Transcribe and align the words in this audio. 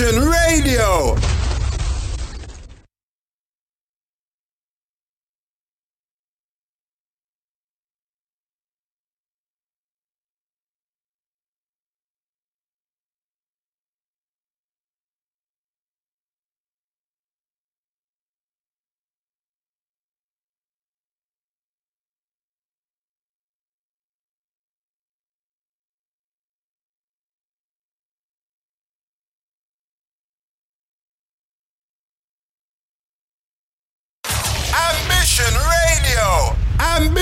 Ambition 0.00 0.30
Radio. 0.30 1.37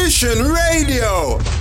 Ambition 0.07 0.39
Radio. 0.53 1.56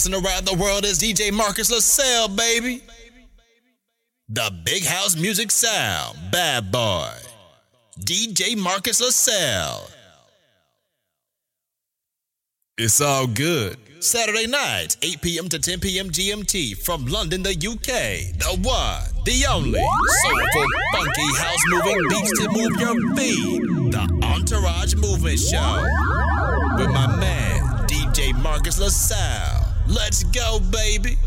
Broadcasting 0.00 0.14
around 0.14 0.46
the 0.46 0.62
world 0.62 0.84
is 0.84 0.98
DJ 0.98 1.32
Marcus 1.32 1.70
LaSalle, 1.70 2.28
baby. 2.28 2.82
The 4.28 4.52
Big 4.64 4.84
House 4.84 5.16
Music 5.16 5.50
Sound, 5.50 6.18
bad 6.30 6.70
boy. 6.70 7.10
DJ 8.00 8.56
Marcus 8.56 9.00
LaSalle. 9.00 9.88
It's 12.78 13.00
all 13.00 13.26
good. 13.26 13.76
Saturday 13.98 14.46
nights, 14.46 14.96
8 15.02 15.20
p.m. 15.20 15.48
to 15.50 15.58
10 15.58 15.80
p.m. 15.80 16.08
GMT 16.08 16.82
from 16.82 17.04
London, 17.06 17.42
the 17.42 17.50
UK. 17.50 18.32
The 18.38 18.58
one, 18.62 19.24
the 19.26 19.44
only, 19.50 19.84
soulful, 20.22 20.66
funky, 20.92 21.36
house 21.36 21.60
moving 21.68 22.08
beats 22.08 22.40
to 22.40 22.48
move 22.48 22.80
your 22.80 23.16
feet. 23.16 23.62
The 23.92 24.20
Entourage 24.24 24.94
Movement 24.94 25.38
Show 25.38 25.84
with 26.78 26.88
my 26.88 27.14
man, 27.18 27.86
DJ 27.86 28.40
Marcus 28.42 28.78
LaSalle. 28.78 29.59
Let's 29.90 30.22
go, 30.22 30.60
baby. 30.70 31.18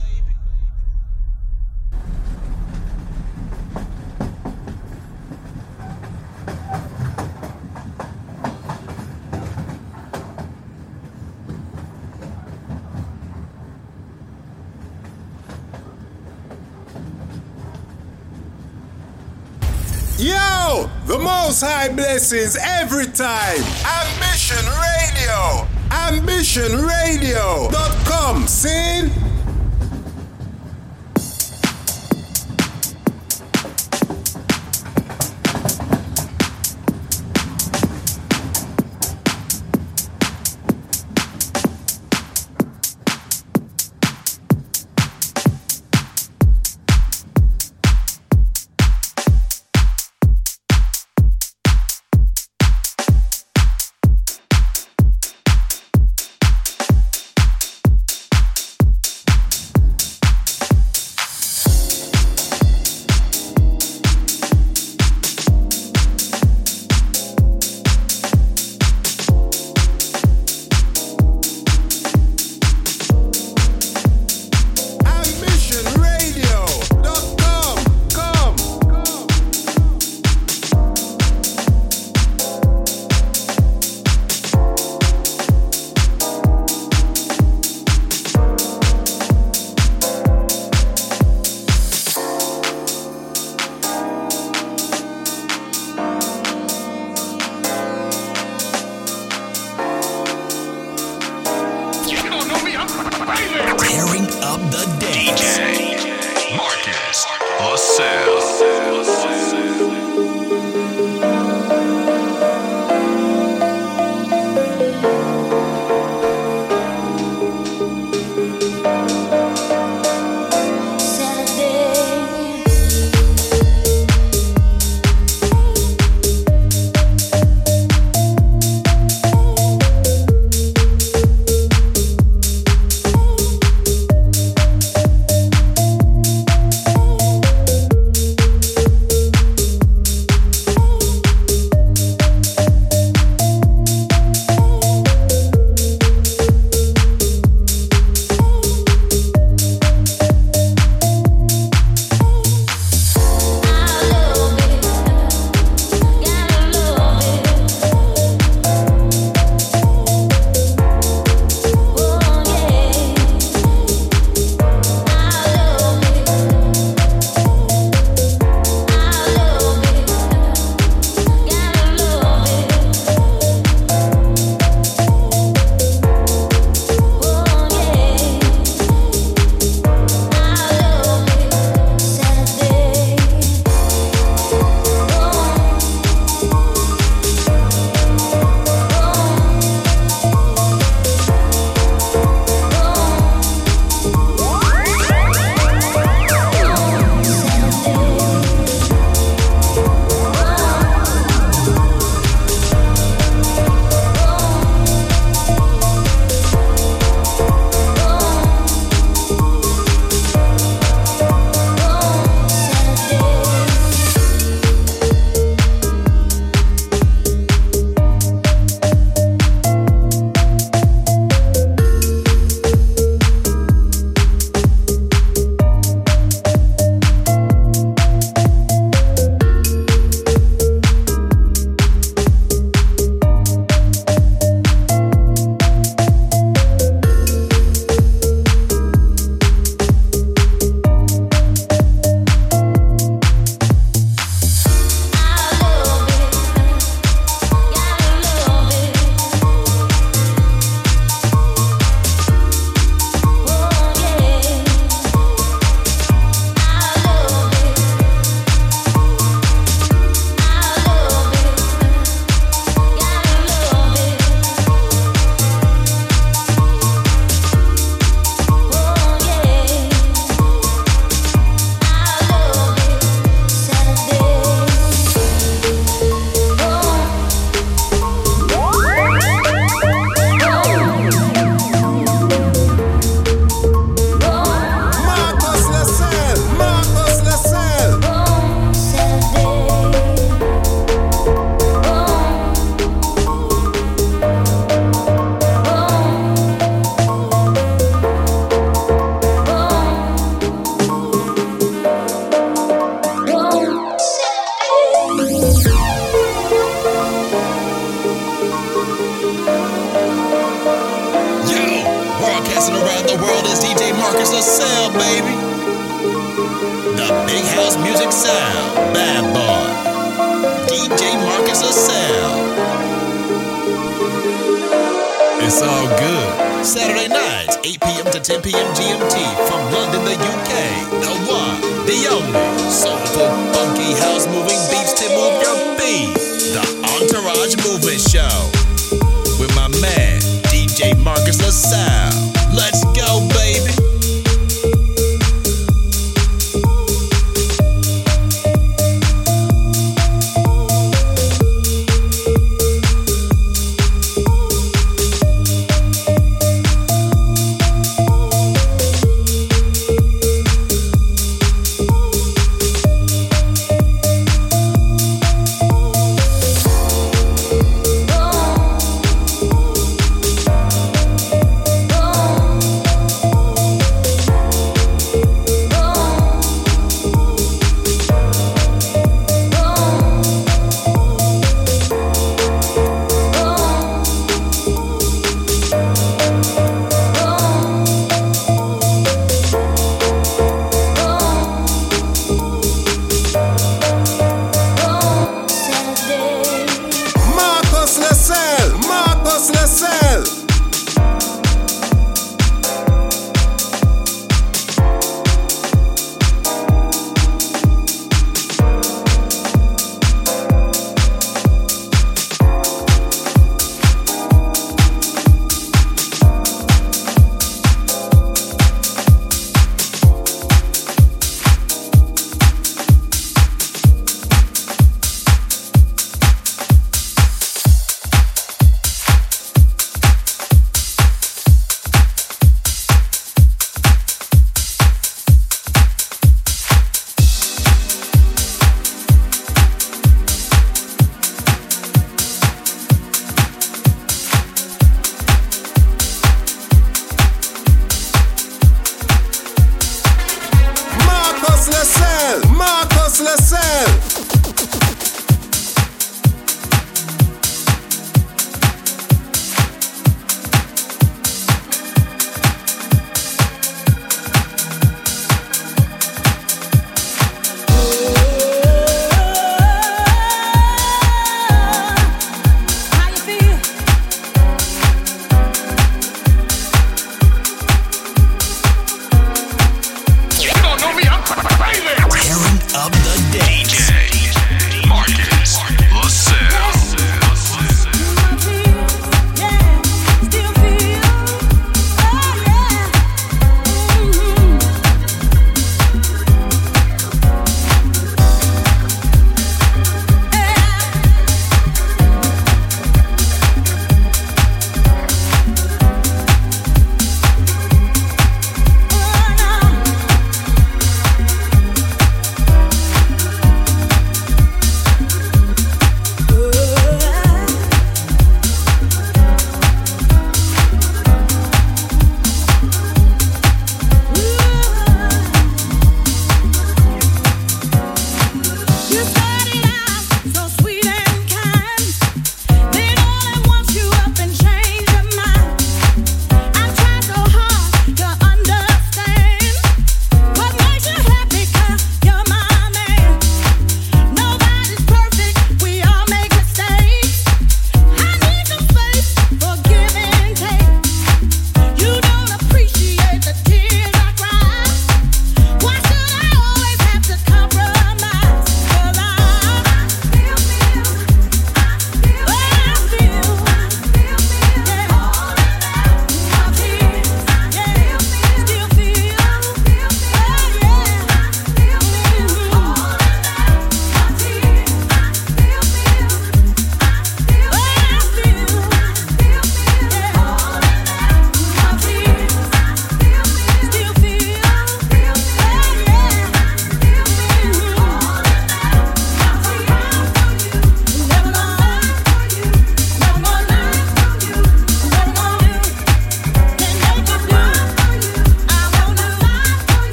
Yo, 20.18 20.90
the 21.06 21.20
most 21.20 21.60
high 21.60 21.90
blessings 21.90 22.56
every 22.56 23.08
time. 23.08 23.58
Ambition 23.84 24.66
Radio. 24.66 25.73
AmbitionRadio.com. 25.94 28.48
Sing. 28.48 29.12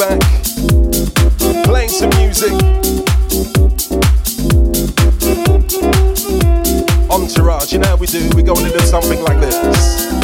back, 0.00 0.18
playing 1.64 1.90
some 1.90 2.08
music. 2.16 2.52
Entourage, 7.10 7.72
you 7.72 7.78
know 7.78 7.88
how 7.88 7.96
we 7.96 8.06
do, 8.06 8.26
we 8.34 8.42
go 8.42 8.54
a 8.54 8.70
do 8.72 8.78
something 8.80 9.22
like 9.22 9.38
this. 9.40 10.19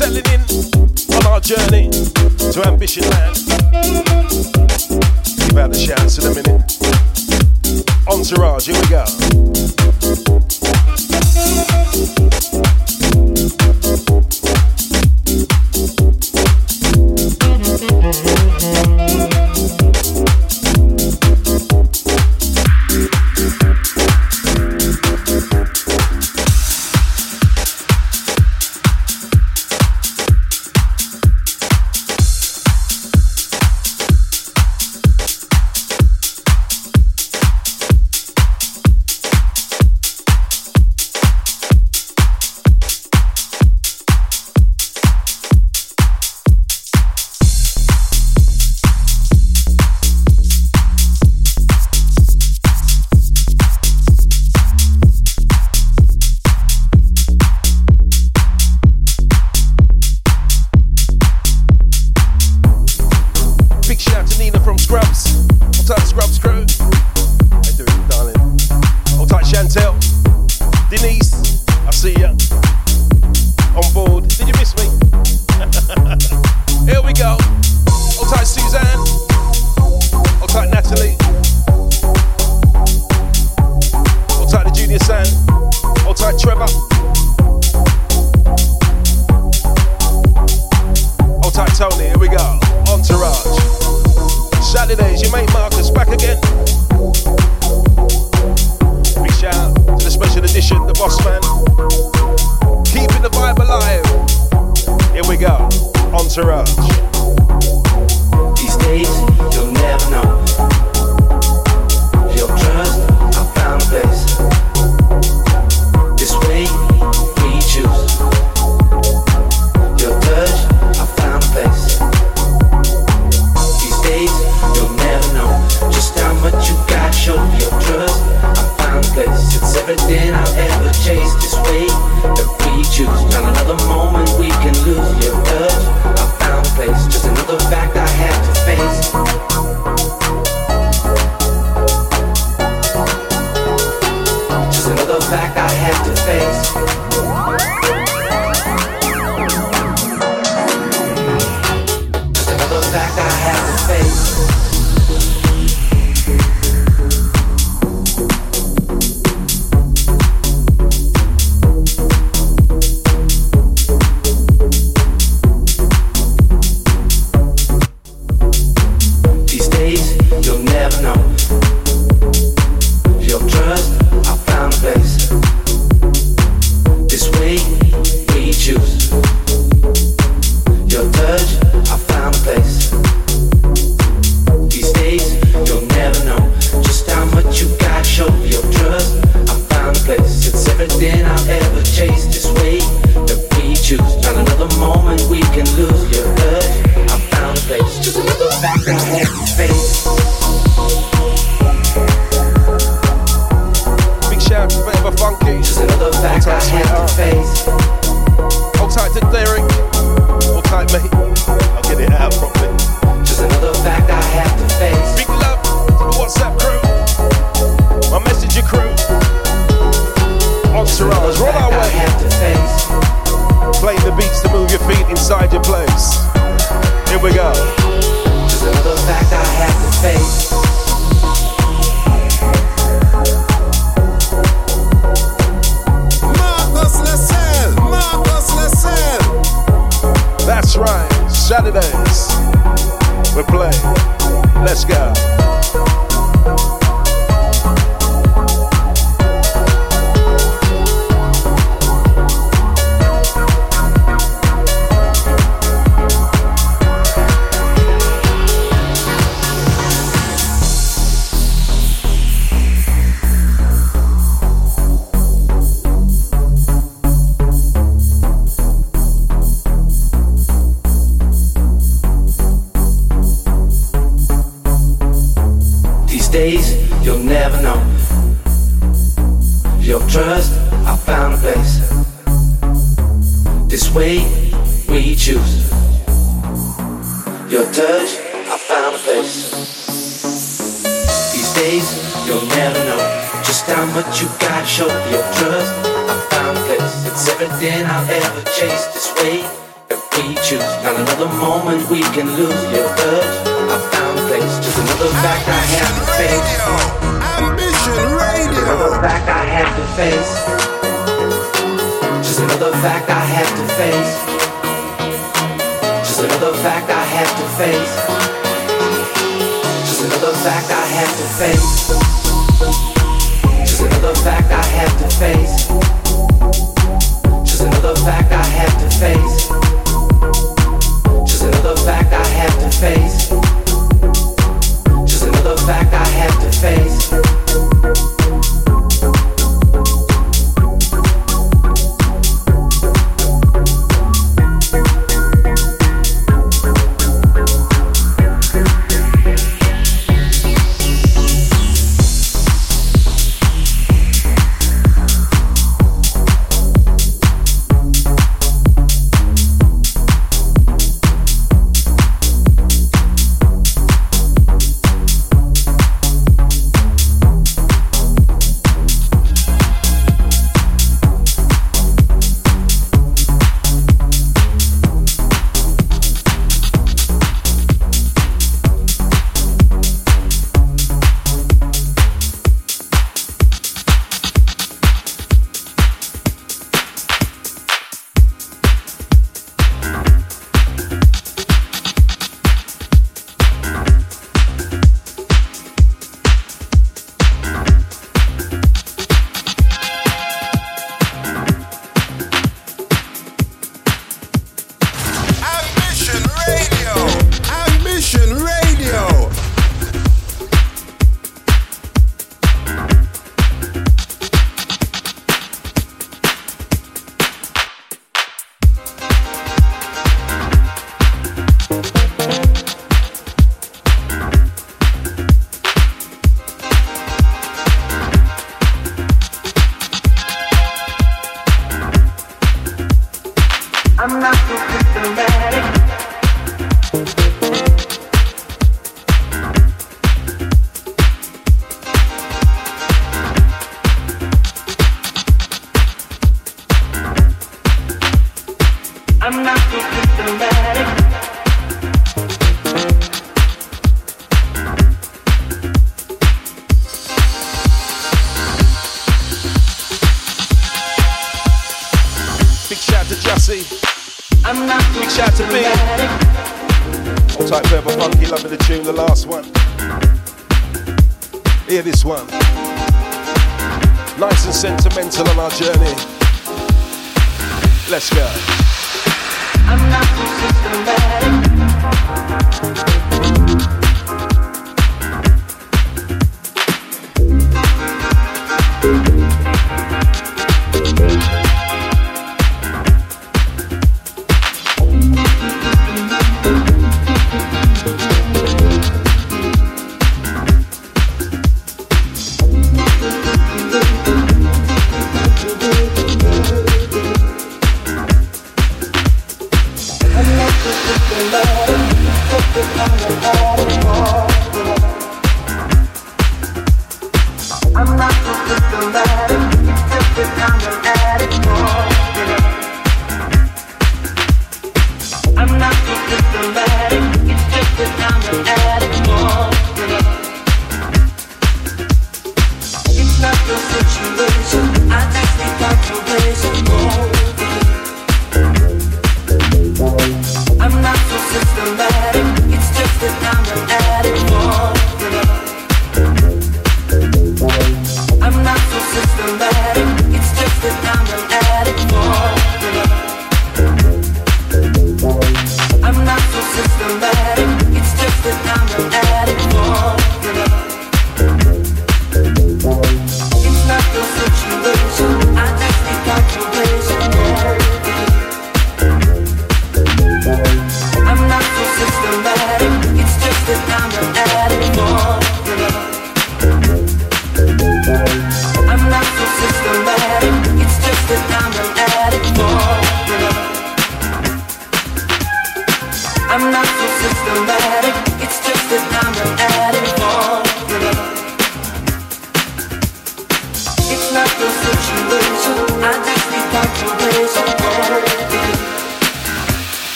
settling 0.00 0.24
in 0.32 0.40
on 1.14 1.26
our 1.26 1.40
journey 1.40 1.90
to 1.90 2.62
ambition 2.66 3.02
land. 3.10 3.36
Give 5.36 5.58
out 5.58 5.70
the 5.70 5.76
shouts 5.76 6.16
in 6.16 6.24
a 6.24 6.34
minute. 6.34 6.62
Entourage, 8.08 8.66
here 8.66 8.80
we 8.80 8.88
go. 8.88 9.04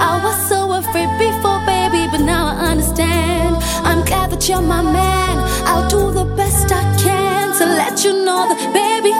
I 0.00 0.20
was 0.22 0.36
so 0.48 0.72
afraid 0.72 1.10
before, 1.18 1.60
baby, 1.66 2.06
but 2.10 2.20
now 2.20 2.46
I 2.46 2.70
understand. 2.72 3.56
I'm 3.82 4.04
glad 4.04 4.30
that 4.30 4.48
you're 4.48 4.62
my 4.62 4.82
man. 4.82 5.36
I'll 5.66 5.88
do 5.88 6.12
the 6.12 6.24
best 6.36 6.70
I 6.70 6.82
can 7.02 7.52
to 7.58 7.66
let 7.66 8.04
you 8.04 8.24
know 8.24 8.46
that, 8.48 8.60
baby, 8.72 9.12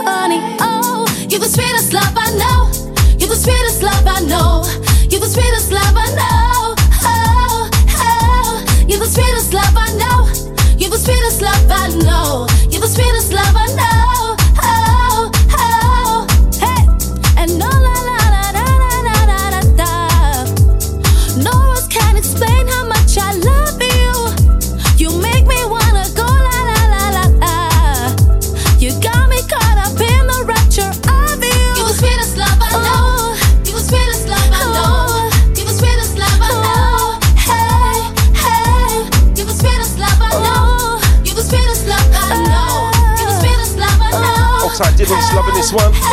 One. 45.71 46.08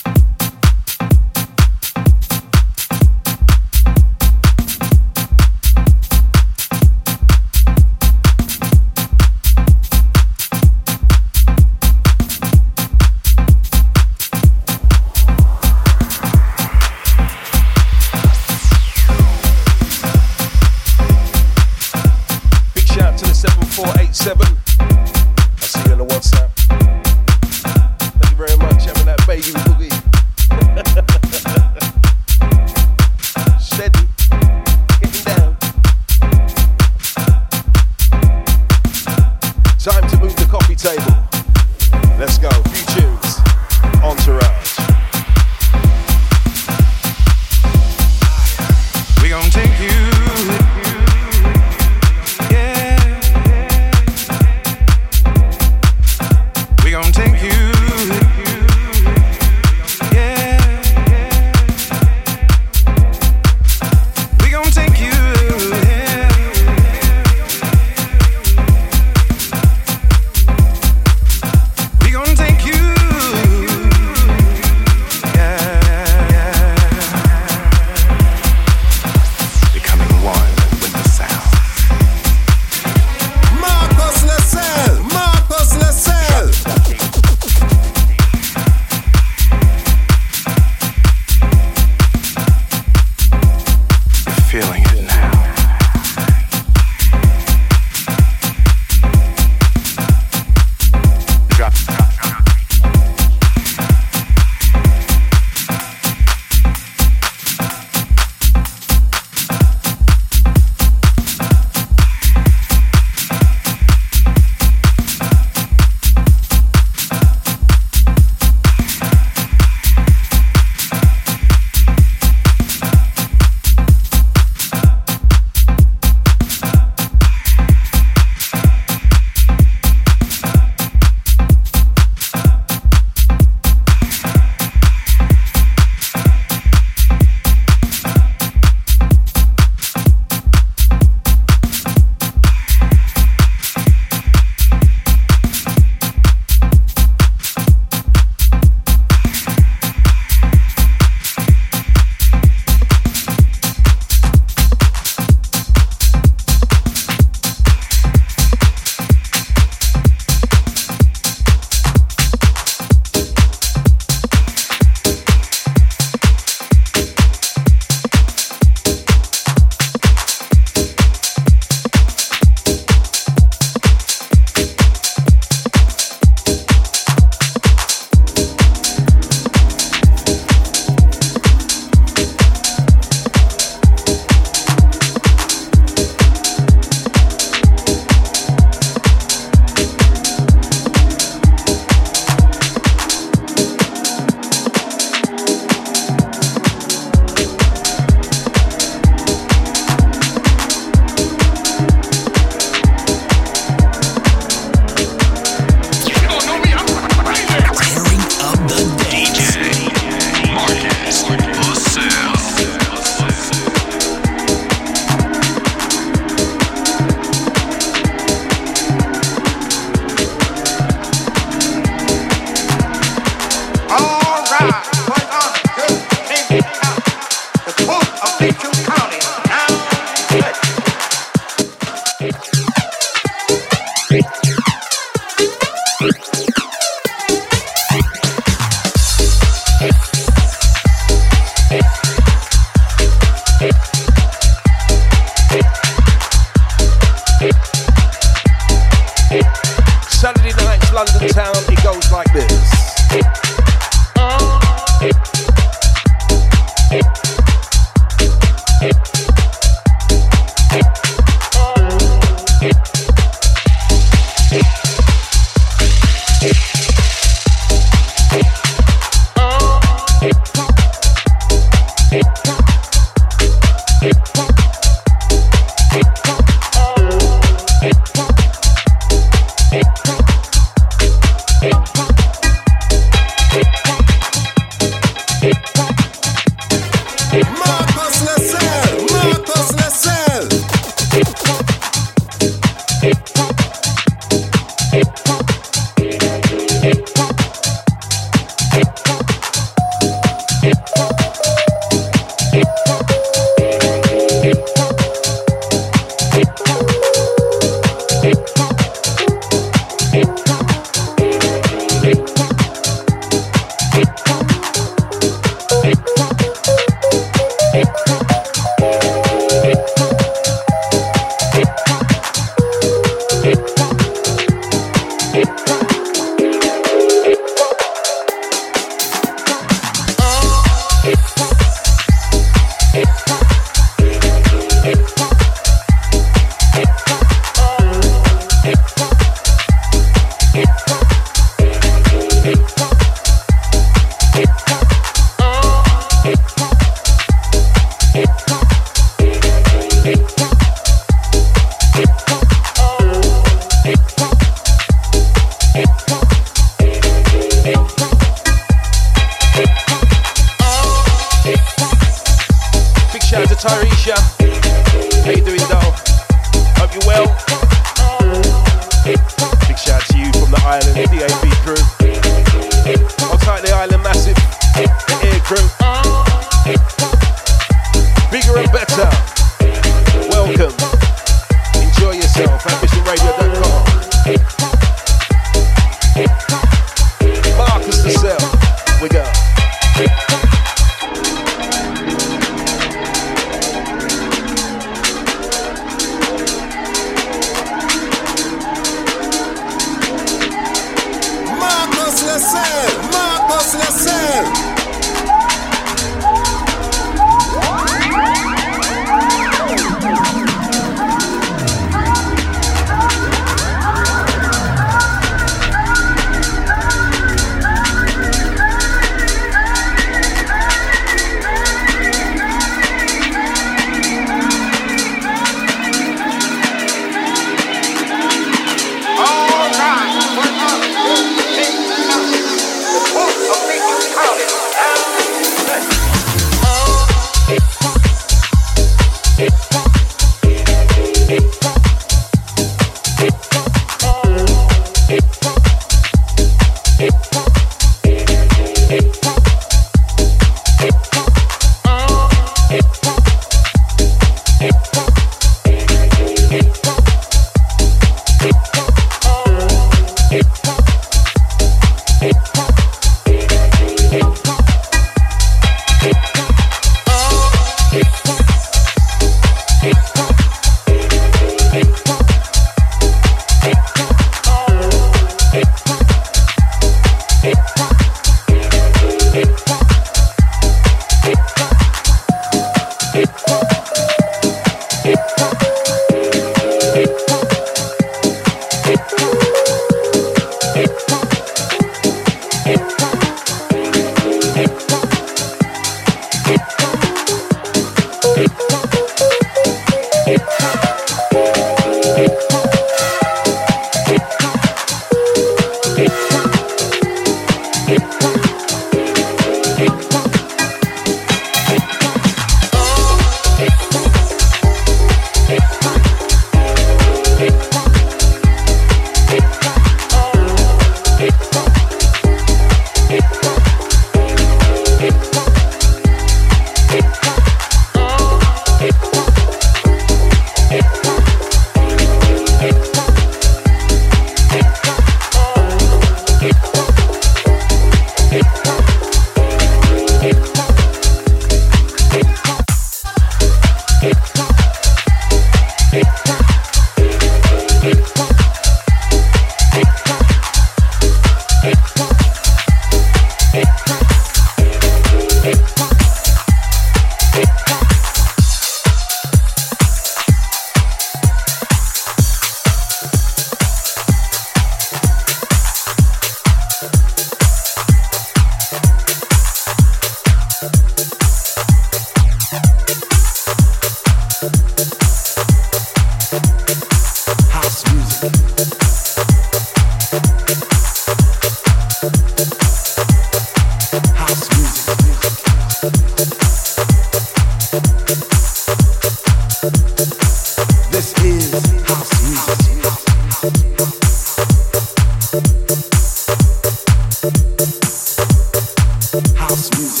house 599.51 599.69
music. 599.77 600.00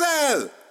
Marcus 0.00 0.63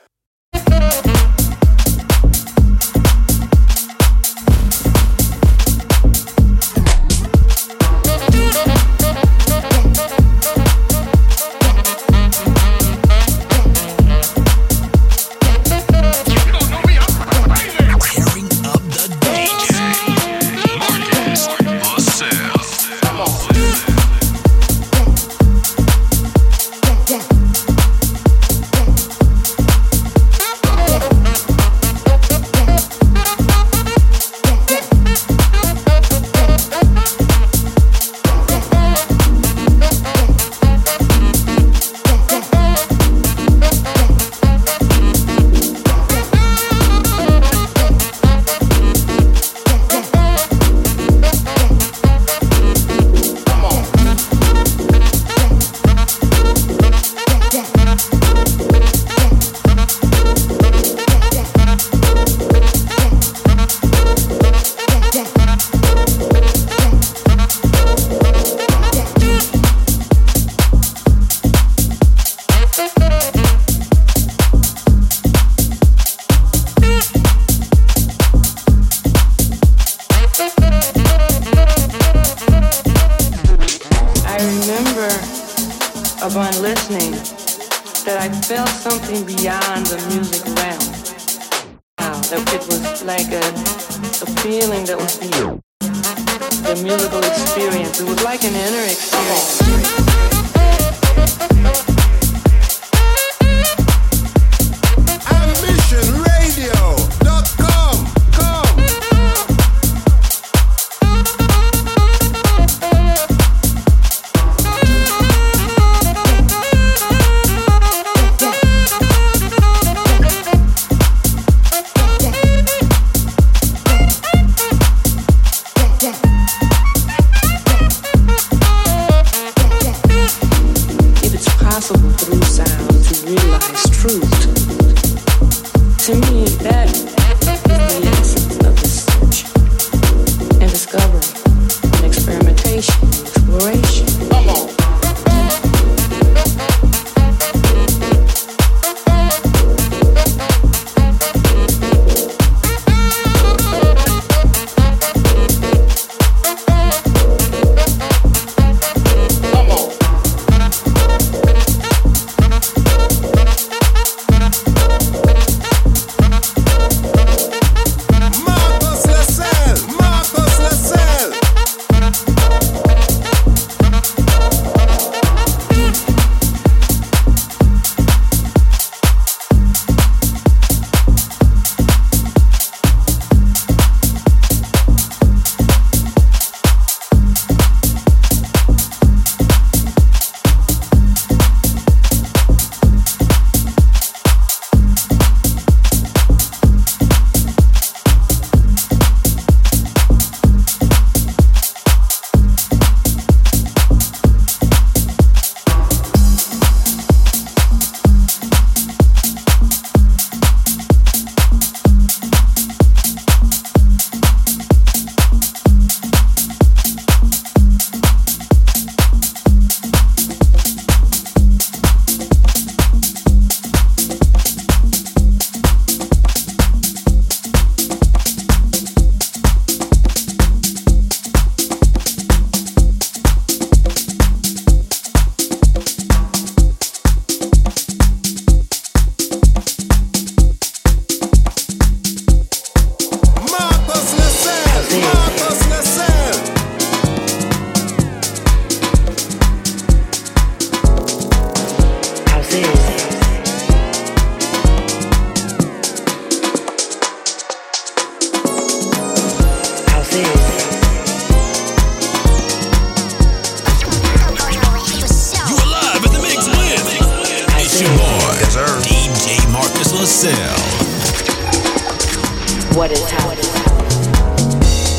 What 272.76 272.91
is 272.91 273.08
house? 273.08 273.54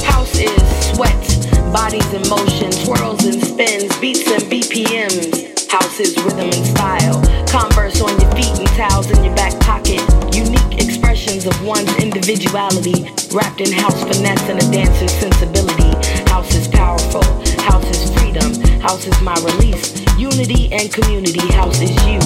House 0.04 0.38
is 0.38 0.94
sweat, 0.94 1.72
bodies 1.72 2.06
in 2.14 2.22
motion, 2.30 2.70
twirls 2.70 3.24
and 3.24 3.42
spins, 3.42 3.98
beats 3.98 4.30
and 4.30 4.42
BPMs. 4.44 5.68
House 5.68 5.98
is 5.98 6.16
rhythm 6.22 6.50
and 6.54 6.66
style. 6.66 7.20
Converse 7.48 8.00
on 8.00 8.18
your 8.20 8.30
feet 8.36 8.56
and 8.60 8.68
towels 8.78 9.10
in 9.10 9.24
your 9.24 9.34
back 9.34 9.58
pocket. 9.58 10.00
Unique 10.32 10.80
expressions 10.80 11.46
of 11.46 11.66
one's 11.66 11.92
individuality, 11.96 13.10
wrapped 13.34 13.60
in 13.60 13.72
house 13.72 14.00
finesse 14.04 14.48
and 14.48 14.62
a 14.62 14.70
dancer's 14.70 15.12
sensibility. 15.12 15.90
House 16.30 16.54
is 16.54 16.68
powerful. 16.68 17.24
House 17.60 17.90
is 17.90 18.14
freedom. 18.14 18.54
House 18.80 19.04
is 19.04 19.20
my 19.20 19.34
release. 19.42 20.00
Unity 20.16 20.72
and 20.72 20.92
community. 20.92 21.52
House 21.52 21.80
is 21.80 21.90
you. 22.06 22.20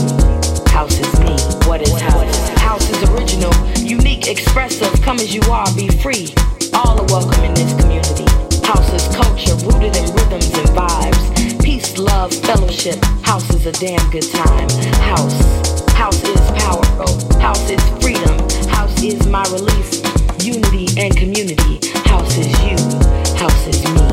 House 0.71 0.99
is 1.01 1.21
me. 1.21 1.35
What 1.67 1.81
is 1.81 1.99
house? 1.99 2.48
House 2.69 2.91
is 2.91 3.03
original, 3.09 3.55
unique, 3.79 4.29
expressive. 4.29 4.93
Come 5.01 5.17
as 5.21 5.35
you 5.35 5.41
are, 5.51 5.65
be 5.75 5.89
free. 5.89 6.35
All 6.75 7.01
are 7.01 7.07
welcome 7.07 7.43
in 7.43 7.55
this 7.55 7.73
community. 7.81 8.29
House 8.63 8.93
is 8.93 9.09
culture, 9.17 9.57
rooted 9.65 9.97
in 9.97 10.05
rhythms 10.13 10.53
and 10.53 10.69
vibes. 10.77 11.65
Peace, 11.65 11.97
love, 11.97 12.31
fellowship. 12.45 13.03
House 13.23 13.49
is 13.55 13.65
a 13.65 13.73
damn 13.73 14.11
good 14.11 14.29
time. 14.31 14.69
House. 15.01 15.41
House 15.93 16.23
is 16.25 16.41
powerful. 16.61 17.41
House 17.41 17.71
is 17.71 17.81
freedom. 18.03 18.37
House 18.69 19.03
is 19.03 19.27
my 19.29 19.45
release. 19.45 20.05
Unity 20.45 20.89
and 21.01 21.17
community. 21.17 21.81
House 22.05 22.37
is 22.37 22.53
you. 22.69 22.77
House 23.39 23.67
is 23.67 23.83
me. 23.97 24.05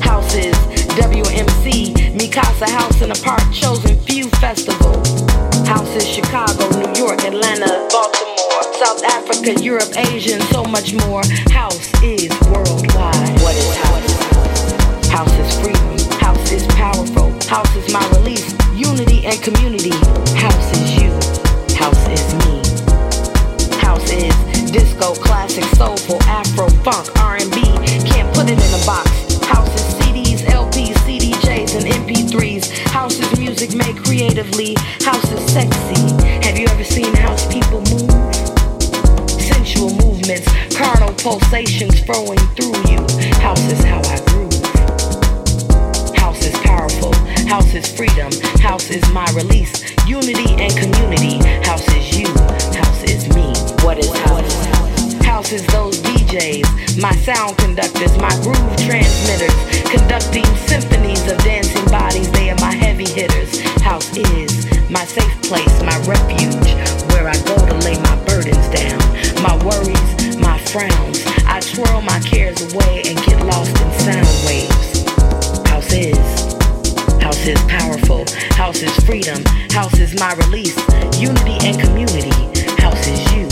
House 0.00 0.34
is 0.36 0.54
WMC, 0.94 2.14
Mikasa 2.16 2.70
House 2.70 3.02
in 3.02 3.10
a 3.10 3.16
Park, 3.16 3.42
chosen 3.52 3.96
few 4.02 4.28
festival. 4.38 5.02
House 5.72 5.96
is 5.96 6.06
Chicago, 6.06 6.68
New 6.76 7.00
York, 7.00 7.24
Atlanta, 7.24 7.88
Baltimore, 7.88 8.62
South 8.76 9.02
Africa, 9.04 9.58
Europe, 9.58 9.88
Asia, 9.96 10.34
and 10.34 10.42
so 10.52 10.62
much 10.64 10.92
more. 11.06 11.22
House 11.50 11.88
is 12.02 12.28
worldwide. 12.52 13.40
What 13.40 13.56
is 13.56 13.74
house? 13.80 15.08
House 15.08 15.32
is 15.32 15.60
freedom. 15.62 16.20
House 16.20 16.52
is 16.52 16.66
powerful. 16.76 17.32
House 17.48 17.74
is 17.74 17.90
my 17.90 18.06
release. 18.10 18.52
Unity 18.76 19.24
and 19.24 19.40
community. 19.40 19.96
House 20.36 20.76
is 20.76 21.00
you. 21.00 21.10
House 21.74 22.06
is 22.06 22.34
me. 22.44 22.60
House 23.80 24.12
is 24.12 24.70
disco, 24.70 25.14
classic, 25.14 25.64
soulful, 25.76 26.22
Afro, 26.24 26.68
funk, 26.84 27.08
R&B. 27.18 27.62
Can't 28.04 28.28
put 28.34 28.50
it 28.50 28.60
in 28.60 28.72
a 28.76 28.84
box. 28.84 29.08
House 29.46 29.72
is 29.74 29.94
CDs, 29.96 30.40
LPs, 30.52 30.96
CDJs, 31.08 31.76
and 31.76 31.86
MP3s. 32.04 32.68
House 32.88 33.18
is 33.18 33.38
music 33.38 33.74
made 33.74 33.96
creatively. 34.04 34.76
House 35.04 35.32
is 35.32 35.52
sexy. 35.52 36.00
Have 36.46 36.56
you 36.56 36.66
ever 36.68 36.84
seen 36.84 37.12
house 37.16 37.44
people 37.52 37.80
move? 37.80 38.08
Sensual 39.28 39.90
movements, 39.96 40.46
carnal 40.76 41.12
pulsations 41.14 41.98
flowing 42.00 42.38
through 42.54 42.78
you. 42.88 43.00
House 43.42 43.60
is 43.72 43.82
how 43.82 43.98
I 43.98 44.20
groove. 44.30 44.54
House 46.14 46.44
is 46.46 46.56
powerful. 46.60 47.12
House 47.48 47.74
is 47.74 47.90
freedom. 47.90 48.30
House 48.60 48.90
is 48.90 49.02
my 49.12 49.26
release. 49.34 49.72
Unity 50.06 50.54
and 50.62 50.72
community. 50.76 51.38
House 51.66 51.88
is 51.96 52.16
you. 52.16 52.28
House 52.78 53.02
is 53.02 53.28
me. 53.34 53.52
What 53.84 53.98
is 53.98 54.08
house? 54.20 54.54
House 55.24 55.50
is 55.50 55.66
those 55.66 56.00
DJs, 56.02 57.02
my 57.02 57.12
sound 57.16 57.58
conductors, 57.58 58.16
my 58.18 58.30
groove 58.42 58.76
transmitters, 58.76 59.90
conducting 59.90 60.44
symphonies 60.68 61.28
of 61.28 61.38
dancing 61.38 61.86
bodies. 61.86 62.30
They 62.30 62.50
are 62.50 62.60
my 62.60 62.72
heavy 62.72 63.08
hitters. 63.08 63.60
House 63.82 64.16
is 64.16 64.61
my 64.92 65.06
safe 65.06 65.40
place, 65.42 65.82
my 65.82 65.96
refuge, 66.04 66.68
where 67.12 67.26
I 67.26 67.36
go 67.48 67.56
to 67.56 67.74
lay 67.80 67.96
my 68.00 68.16
burdens 68.26 68.68
down, 68.68 69.00
my 69.42 69.56
worries, 69.64 70.36
my 70.36 70.58
frowns. 70.68 71.24
I 71.46 71.60
twirl 71.60 72.02
my 72.02 72.20
cares 72.20 72.60
away 72.72 73.02
and 73.06 73.16
get 73.24 73.44
lost 73.46 73.70
in 73.80 73.90
sound 74.04 74.28
waves. 74.44 75.02
House 75.68 75.92
is. 75.92 76.52
House 77.22 77.46
is 77.46 77.58
powerful. 77.68 78.26
House 78.54 78.82
is 78.82 78.94
freedom. 79.04 79.42
House 79.70 79.98
is 79.98 80.14
my 80.20 80.34
release. 80.34 80.76
Unity 81.18 81.56
and 81.66 81.80
community. 81.80 82.30
House 82.82 83.06
is 83.06 83.20
you. 83.32 83.48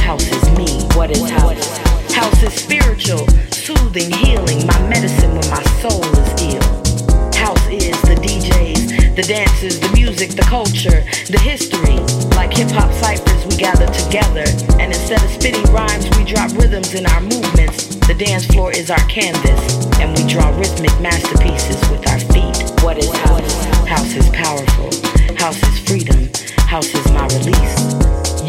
House 0.00 0.26
is 0.26 0.50
me. 0.58 0.82
What 0.96 1.12
is 1.12 1.30
house? 1.30 1.78
House 2.12 2.42
is 2.42 2.54
spiritual, 2.54 3.26
soothing, 3.52 4.10
healing. 4.12 4.66
My 4.66 4.88
medicine 4.88 5.30
when 5.30 5.48
my 5.48 5.62
soul 5.80 6.02
is 6.04 6.54
ill. 6.54 6.86
House 7.34 7.66
is 7.68 8.00
the 8.02 8.16
DJs, 8.16 9.05
the 9.16 9.22
dances, 9.22 9.80
the 9.80 9.88
music, 9.96 10.36
the 10.36 10.42
culture, 10.42 11.00
the 11.32 11.40
history. 11.40 11.96
Like 12.36 12.52
hip 12.52 12.68
hop 12.70 12.92
ciphers, 12.92 13.46
we 13.48 13.56
gather 13.56 13.86
together. 13.88 14.44
And 14.76 14.92
instead 14.92 15.24
of 15.24 15.30
spitting 15.30 15.64
rhymes, 15.72 16.04
we 16.18 16.24
drop 16.24 16.52
rhythms 16.52 16.92
in 16.92 17.06
our 17.06 17.22
movements. 17.22 17.96
The 18.06 18.12
dance 18.12 18.44
floor 18.44 18.72
is 18.72 18.90
our 18.90 19.00
canvas, 19.08 19.86
and 19.96 20.12
we 20.12 20.26
draw 20.28 20.50
rhythmic 20.60 20.92
masterpieces 21.00 21.80
with 21.88 22.06
our 22.12 22.20
feet. 22.28 22.60
What 22.84 22.98
is 22.98 23.08
house? 23.24 23.64
House 23.88 24.12
is 24.12 24.28
powerful. 24.36 24.92
House 25.40 25.62
is 25.64 25.80
freedom. 25.88 26.28
House 26.68 26.92
is 26.92 27.08
my 27.16 27.24
release. 27.32 27.96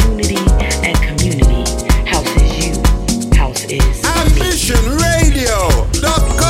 Unity 0.03 0.43
and 0.83 0.99
community. 0.99 1.63
House 2.03 2.27
is 2.35 2.51
you. 2.59 2.75
House 3.39 3.63
is 3.71 4.03
AmbitionRadio.com. 4.03 6.46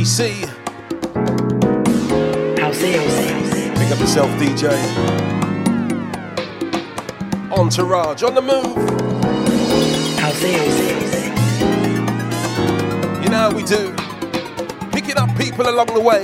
Ricky 0.00 0.08
C. 0.08 0.44
I'll. 2.62 2.72
Pick 2.72 3.90
up 3.90 4.00
yourself, 4.00 4.30
DJ. 4.40 4.72
Entourage 7.52 8.22
on 8.22 8.34
the 8.34 8.40
move. 8.40 8.78
I'll. 10.20 10.34
You 13.22 13.28
know 13.28 13.36
how 13.36 13.54
we 13.54 13.62
do. 13.62 13.94
Picking 14.90 15.18
up 15.18 15.36
people 15.36 15.68
along 15.68 15.88
the 15.88 16.00
way. 16.00 16.22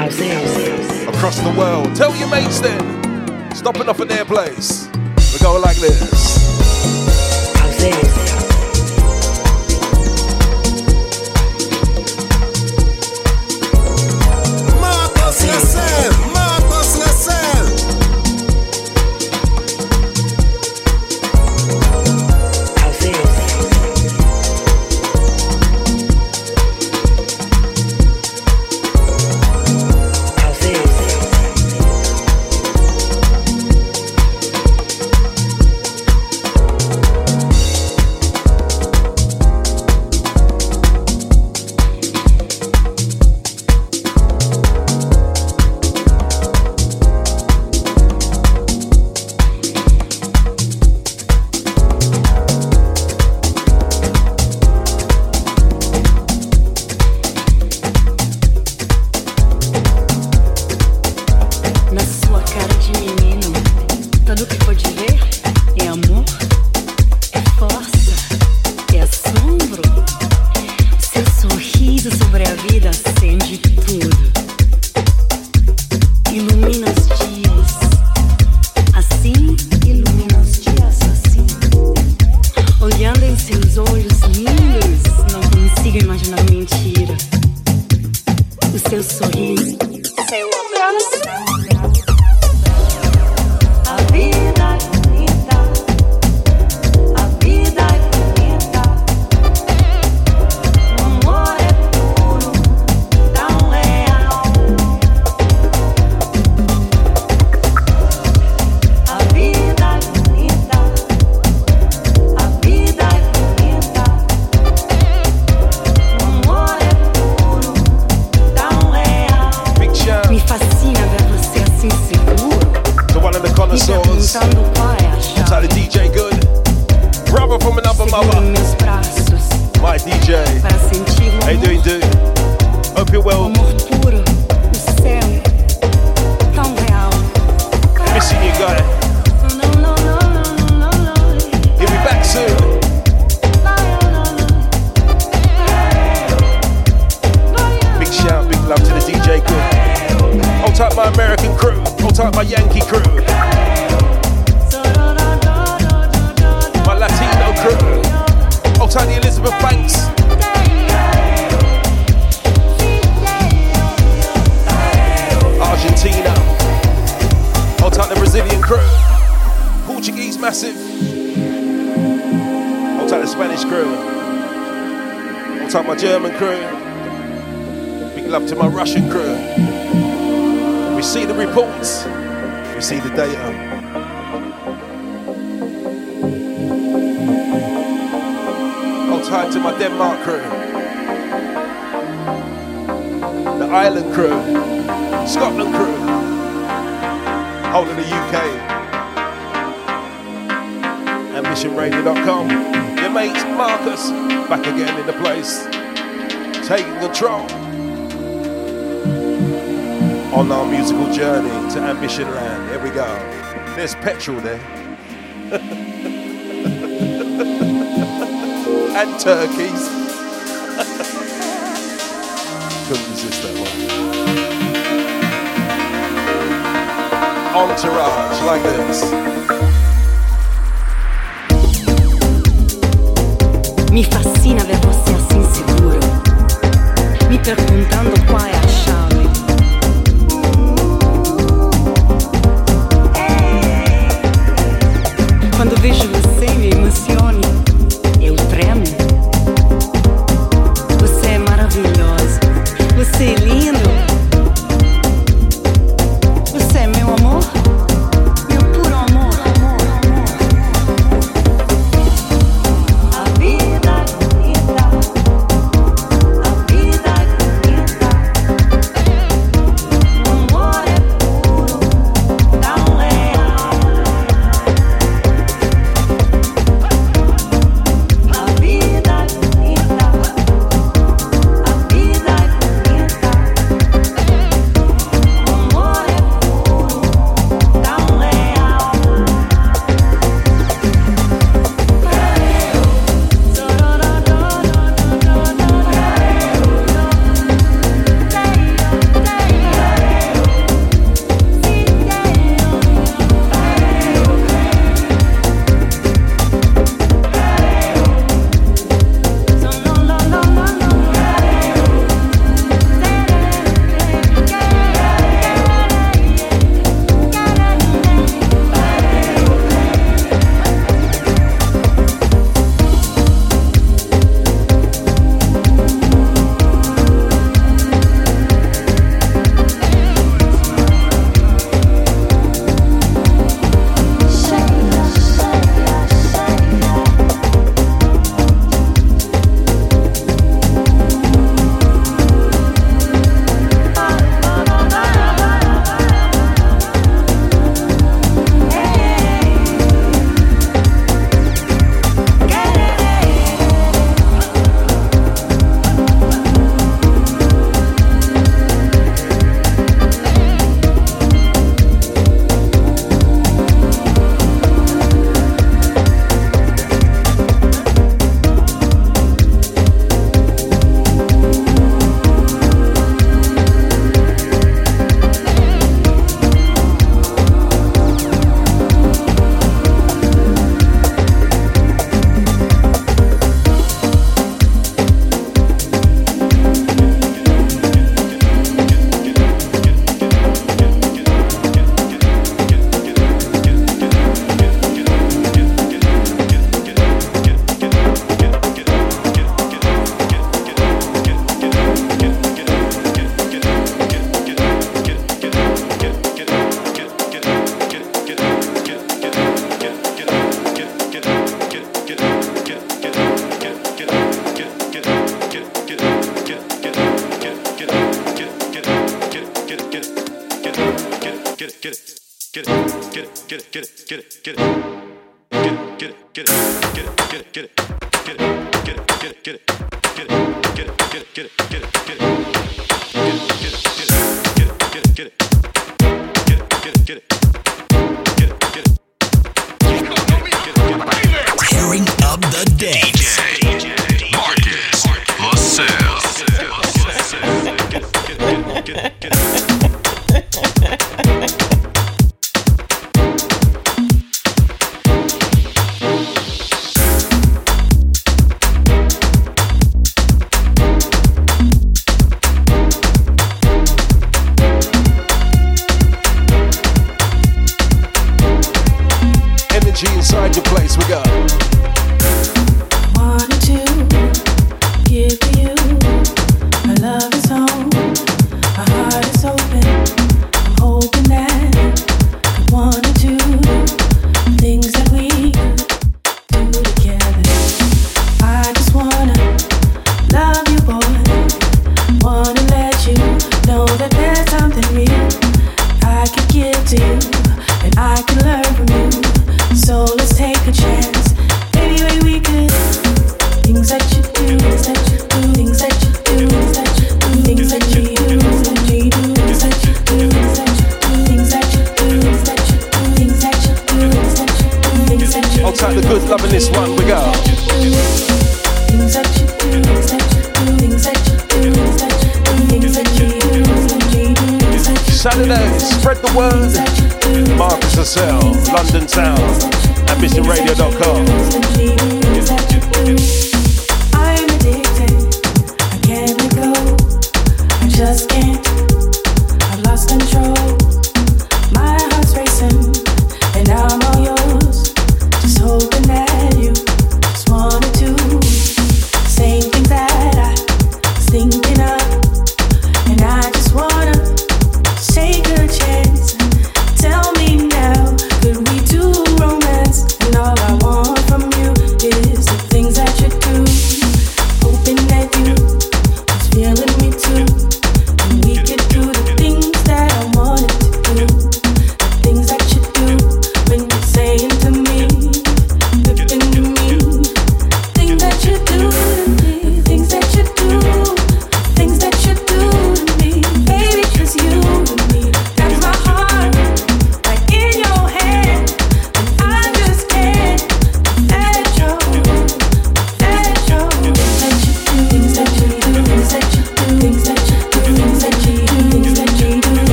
I'll. 0.00 1.14
Across 1.14 1.40
the 1.40 1.54
world. 1.58 1.94
Tell 1.94 2.16
your 2.16 2.30
mates 2.30 2.60
then. 2.60 3.54
Stopping 3.54 3.90
off 3.90 4.00
at 4.00 4.08
their 4.08 4.24
place. 4.24 4.88
We 5.34 5.38
go 5.40 5.60
like 5.60 5.76
this. 5.76 6.35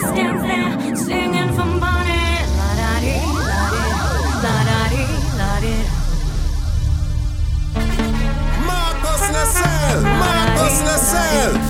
stands 0.00 0.42
there 0.42 0.96
singing 0.96 1.52
for 1.56 1.64
money. 1.64 2.26
La 2.58 2.68
da 2.80 2.92
dee, 3.04 3.20
la 3.50 3.62
dee, 3.74 3.92
la 4.44 4.56
da 4.68 4.80
dee, 4.92 5.06
la 5.40 5.52
dee. 5.64 5.84
Marcus 8.66 9.22
Nassel, 9.34 10.00
Marcus 10.22 10.76
Nassel. 10.88 11.69